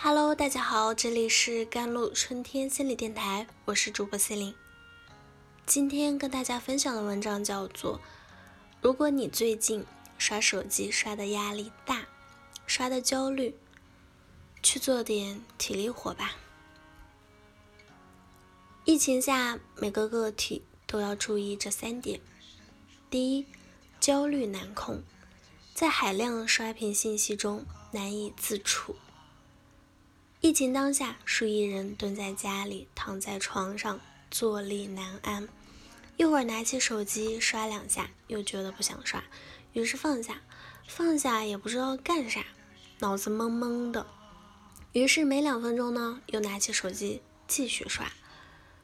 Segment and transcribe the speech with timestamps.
[0.00, 4.54] Hello，大家好，这里是甘露春天心理电台，我是主播心灵。
[5.66, 8.00] 今天跟大家分享的文章叫做：
[8.80, 9.84] 如果你最近
[10.16, 12.06] 刷手机刷的压力大，
[12.64, 13.56] 刷的焦虑，
[14.62, 16.36] 去做点体力活吧。
[18.84, 22.20] 疫情下，每个个体都要注意这三点：
[23.10, 23.44] 第一，
[23.98, 25.02] 焦虑难控，
[25.74, 28.94] 在海量刷屏信息中难以自处。
[30.40, 35.48] 疫情当下，数亿人蹲在家里，躺在床上，坐立难安。
[36.16, 39.24] 一会儿拿起手机刷两下，又觉得不想刷，
[39.72, 40.40] 于是放下，
[40.86, 42.44] 放下也不知道干啥，
[43.00, 44.06] 脑子懵懵的。
[44.92, 48.12] 于是没两分钟呢，又拿起手机继续刷。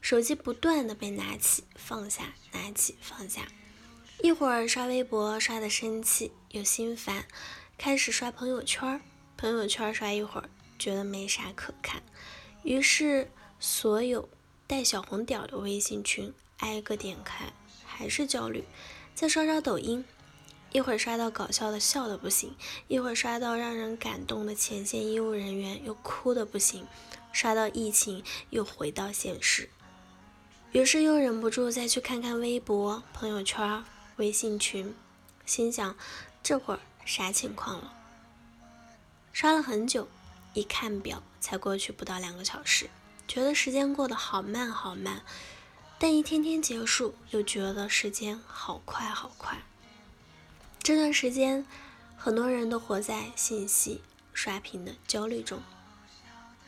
[0.00, 3.48] 手机不断的被拿起放下，拿起放下，
[4.22, 7.26] 一会儿刷微博刷的生气又心烦，
[7.76, 9.00] 开始刷朋友圈，
[9.36, 10.48] 朋友圈刷一会儿
[10.80, 12.02] 觉得没啥可看，
[12.64, 14.28] 于是所有
[14.66, 17.52] 带小红点的微信群挨个点开，
[17.84, 18.64] 还是焦虑。
[19.14, 20.02] 再刷刷抖音，
[20.72, 22.56] 一会儿刷到搞笑的笑的不行，
[22.88, 26.86] 一会儿刷到让人感动的前线医务人员又哭的不行，
[27.30, 29.68] 刷到疫情又回到现实。
[30.72, 33.84] 于是又忍不住再去看看微博、朋友圈、
[34.16, 34.94] 微信群，
[35.44, 35.94] 心想
[36.42, 37.92] 这会儿啥情况了？
[39.32, 40.08] 刷了很久，
[40.54, 42.90] 一看表才过去不到两个小时，
[43.26, 45.22] 觉得时间过得好慢好慢。
[45.98, 49.62] 但一天天结束，又觉得时间好快好快。
[50.82, 51.66] 这段时间，
[52.16, 54.00] 很多人都活在信息
[54.32, 55.62] 刷屏的焦虑中。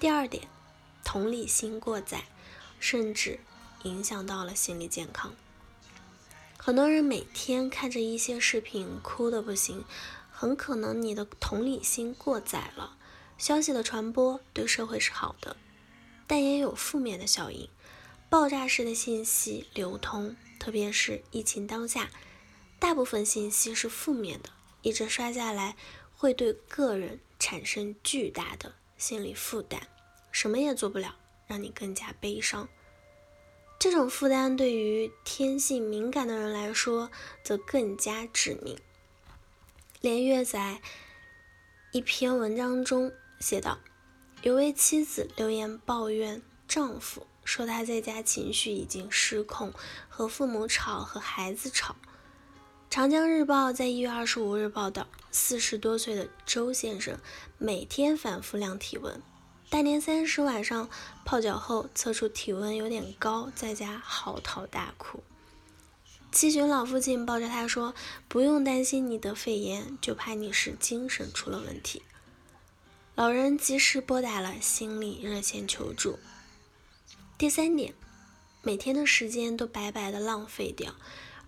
[0.00, 0.48] 第二点，
[1.04, 2.24] 同理心过载，
[2.80, 3.40] 甚至。
[3.84, 5.32] 影响到了心理健康。
[6.56, 9.84] 很多人每天看着一些视频，哭的不行，
[10.32, 12.97] 很可能你的同理心过载了。
[13.38, 15.56] 消息的传播对社会是好的，
[16.26, 17.68] 但也有负面的效应。
[18.28, 22.10] 爆炸式的信息流通，特别是疫情当下，
[22.78, 24.50] 大部分信息是负面的，
[24.82, 25.76] 一直刷下来
[26.14, 29.80] 会对个人产生巨大的心理负担，
[30.30, 31.14] 什么也做不了，
[31.46, 32.68] 让你更加悲伤。
[33.78, 37.10] 这种负担对于天性敏感的人来说，
[37.44, 38.76] 则更加致命。
[40.00, 40.82] 连月在
[41.92, 43.78] 一篇文章中写道
[44.42, 49.72] ：“有位妻子留言抱怨丈夫，说他在家情绪已经失控，
[50.08, 51.96] 和父母吵，和孩子吵。”
[52.90, 57.18] 长江日报在一月二十五日报道，四十多岁的周先生
[57.58, 59.20] 每天反复量体温。
[59.70, 60.88] 大年三十晚上
[61.26, 65.22] 泡脚后测出体温有点高，在家嚎啕大哭。
[66.32, 67.94] 七旬老父亲抱着他说
[68.26, 72.02] ：“不用担心你得肺炎，就怕你是精神出了问题。”
[73.18, 76.20] 老人及时拨打了心理热线求助。
[77.36, 77.92] 第三点，
[78.62, 80.94] 每天的时间都白白的浪费掉，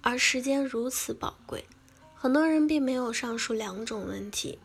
[0.01, 1.65] 而时间如此宝贵，
[2.17, 4.59] 很多人并没有上述两种问题，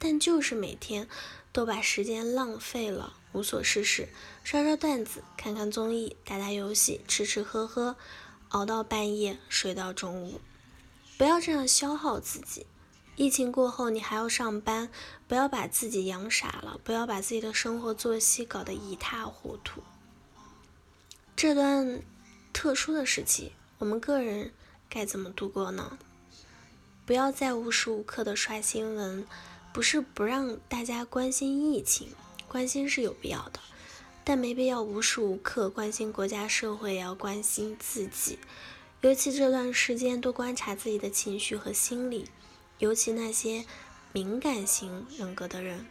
[0.00, 1.08] 但就是每天。
[1.52, 4.08] 都把时间浪费了，无所事事，
[4.42, 7.94] 刷刷段子，看看综艺，打打游戏，吃吃喝喝，
[8.48, 10.40] 熬到半夜，睡到中午。
[11.18, 12.66] 不要这样消耗自己。
[13.16, 14.90] 疫情过后，你还要上班，
[15.28, 19.82] 不要把自己养傻了，不要把自己的生活作息搞得一塌糊涂。
[21.36, 22.02] 这段
[22.52, 24.52] 特殊的时期，我们个人
[24.88, 25.98] 该怎么度过呢？
[27.04, 29.26] 不要再无时无刻的刷新闻。
[29.72, 32.08] 不是不让大家关心疫情，
[32.46, 33.60] 关心是有必要的，
[34.22, 38.38] 但没必要无时无刻关心国家社会，也要关心自己。
[39.00, 42.26] 尤其这段时间，多观察自己的情绪和心理，
[42.82, 43.64] 尤其那些
[44.12, 45.86] 敏感型人格的人，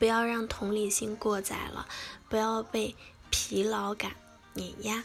[0.00, 1.86] 不要让同理心过载了，
[2.28, 2.96] 不要被
[3.30, 4.16] 疲劳感
[4.54, 5.04] 碾压。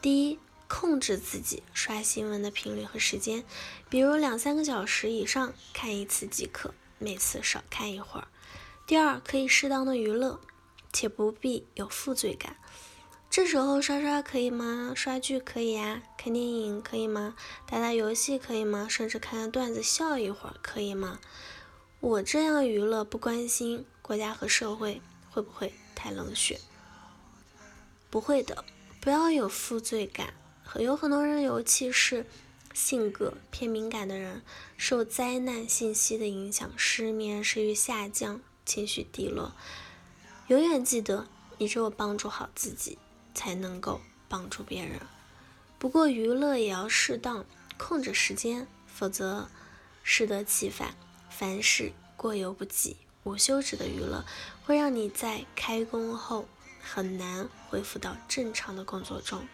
[0.00, 0.38] 第一。
[0.70, 3.42] 控制自己刷新闻的频率和时间，
[3.88, 8.28] 比如两三个小时以上看一次即可，每次少看一会儿。
[8.86, 10.38] 第二，可以适当的娱乐，
[10.92, 12.58] 且不必有负罪感。
[13.38, 14.92] 这时候刷刷可以吗？
[14.96, 17.36] 刷剧可以呀，看电影可以吗？
[17.68, 18.88] 打打游戏可以吗？
[18.90, 21.20] 甚至看看段子笑一会儿可以吗？
[22.00, 25.00] 我这样娱乐不关心国家和社会，
[25.30, 26.58] 会不会太冷血？
[28.10, 28.64] 不会的，
[29.00, 30.34] 不要有负罪感。
[30.74, 32.26] 有很多人，尤其是
[32.74, 34.42] 性格偏敏感的人，
[34.76, 39.52] 受灾难信息的影响，失眠、食欲下降、情绪低落。
[40.48, 42.98] 永远记得，你只有帮助好自己，
[43.38, 44.98] 才能够帮助别人。
[45.78, 47.46] 不过，娱乐也要适当，
[47.76, 49.48] 控制时间，否则
[50.02, 50.96] 适得其反。
[51.30, 54.24] 凡事过犹不及，无休止的娱乐，
[54.64, 56.48] 会让你在开工后
[56.82, 59.46] 很难恢复到正常的工作中。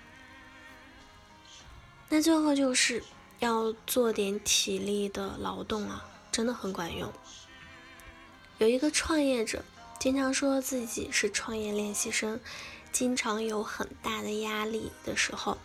[2.08, 3.04] 那最后就是
[3.38, 7.12] 要做点体力的劳动啊，真的很管用。
[8.56, 9.62] 有一个创业者
[10.00, 12.40] 经常说自己是创业练习生，
[12.94, 15.58] 经常有很大的压力的时候。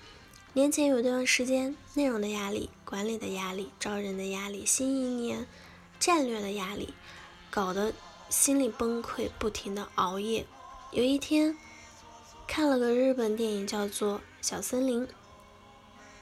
[0.54, 5.46] 年前有段时间，内容的压力、管理的压力、招人的压力、新一年
[6.00, 6.96] 战略的压力，
[7.52, 7.94] 搞得
[8.32, 10.48] 心里崩溃，不停的熬夜。
[10.90, 11.56] 有一天
[12.48, 15.06] 看了个日本电影，叫做《小森林》。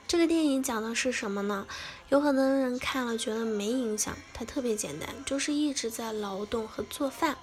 [0.10, 1.66] 这个电影讲的是什么呢？
[2.10, 7.38] 有很多人看了觉得没影响，它特别简单，就是一直在劳动和做饭。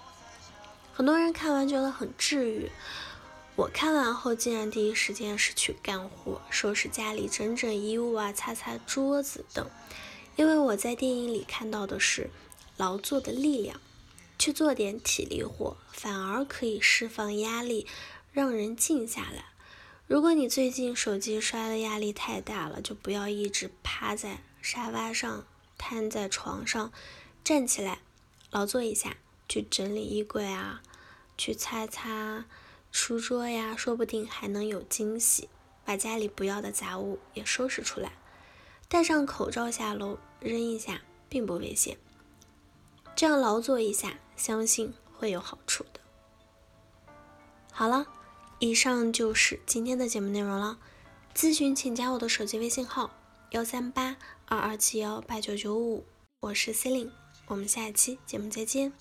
[0.93, 2.71] 很多人看完觉得很治愈。
[3.56, 9.71] 我看完后，竟然第一时间是去干活，收拾家里、整整衣物啊、擦擦桌子等。
[10.35, 12.31] 因为我在电影里看到的是
[12.77, 13.81] 劳作的力量，
[14.37, 17.87] 去做点体力活，反而可以释放压力，
[18.33, 19.45] 让人静下来。
[20.09, 25.47] 如果你最近手机摔的压力太大了，就不要一直趴在沙发上、
[25.79, 26.93] 瘫在床上，
[27.45, 28.01] 站起来
[28.51, 29.17] 劳作一下，
[29.49, 30.83] 去整理衣柜啊，
[31.39, 32.47] 去擦擦。
[32.96, 35.49] 书桌呀，说不定还能有惊喜。
[35.85, 38.12] 把家里不要的杂物也收拾出来，
[38.88, 41.99] 戴上口罩下楼扔一下，并不危险。
[43.17, 46.00] 这样劳作一下，相信会有好处的。
[47.73, 48.06] 好了，
[48.61, 50.79] 以上就是今天的节目内容了。
[51.35, 53.11] 咨询请加我的手机微信号：
[53.50, 56.06] 幺三八二二七幺八九九五，
[56.38, 57.12] 我是 C e l i n e
[57.49, 58.93] 我们下期节目再见。